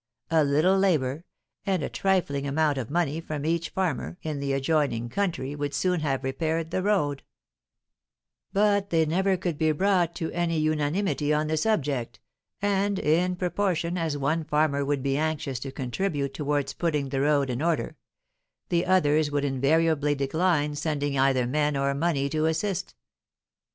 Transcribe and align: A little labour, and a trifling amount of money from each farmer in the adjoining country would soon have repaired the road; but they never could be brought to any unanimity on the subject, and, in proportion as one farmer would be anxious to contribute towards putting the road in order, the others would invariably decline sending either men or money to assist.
A 0.31 0.43
little 0.43 0.79
labour, 0.79 1.25
and 1.63 1.83
a 1.83 1.87
trifling 1.87 2.47
amount 2.47 2.79
of 2.79 2.89
money 2.89 3.21
from 3.21 3.45
each 3.45 3.69
farmer 3.69 4.17
in 4.23 4.39
the 4.39 4.51
adjoining 4.51 5.09
country 5.09 5.53
would 5.53 5.75
soon 5.75 5.99
have 5.99 6.23
repaired 6.23 6.71
the 6.71 6.81
road; 6.81 7.21
but 8.51 8.89
they 8.89 9.05
never 9.05 9.37
could 9.37 9.59
be 9.59 9.71
brought 9.71 10.15
to 10.15 10.31
any 10.31 10.57
unanimity 10.57 11.31
on 11.31 11.45
the 11.45 11.55
subject, 11.55 12.19
and, 12.63 12.97
in 12.97 13.35
proportion 13.35 13.95
as 13.95 14.17
one 14.17 14.43
farmer 14.43 14.83
would 14.83 15.03
be 15.03 15.17
anxious 15.19 15.59
to 15.59 15.71
contribute 15.71 16.33
towards 16.33 16.73
putting 16.73 17.09
the 17.09 17.21
road 17.21 17.51
in 17.51 17.61
order, 17.61 17.95
the 18.69 18.87
others 18.87 19.29
would 19.29 19.45
invariably 19.45 20.15
decline 20.15 20.73
sending 20.73 21.15
either 21.19 21.45
men 21.45 21.77
or 21.77 21.93
money 21.93 22.27
to 22.27 22.47
assist. 22.47 22.95